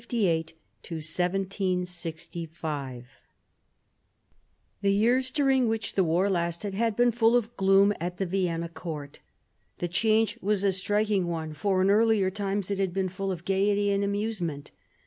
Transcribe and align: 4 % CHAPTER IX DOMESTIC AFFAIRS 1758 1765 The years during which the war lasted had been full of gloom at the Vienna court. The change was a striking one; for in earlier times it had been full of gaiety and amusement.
4 0.01 0.07
% 0.07 0.09
CHAPTER 0.09 0.17
IX 0.17 0.53
DOMESTIC 0.81 0.97
AFFAIRS 0.97 1.61
1758 1.61 1.81
1765 1.85 3.05
The 4.81 4.91
years 4.93 5.29
during 5.29 5.67
which 5.67 5.93
the 5.93 6.03
war 6.03 6.27
lasted 6.27 6.73
had 6.73 6.95
been 6.95 7.11
full 7.11 7.35
of 7.35 7.55
gloom 7.55 7.93
at 7.99 8.17
the 8.17 8.25
Vienna 8.25 8.67
court. 8.69 9.19
The 9.77 9.87
change 9.87 10.39
was 10.41 10.63
a 10.63 10.71
striking 10.73 11.27
one; 11.27 11.53
for 11.53 11.83
in 11.83 11.91
earlier 11.91 12.31
times 12.31 12.71
it 12.71 12.79
had 12.79 12.95
been 12.95 13.09
full 13.09 13.31
of 13.31 13.45
gaiety 13.45 13.91
and 13.91 14.03
amusement. 14.03 14.71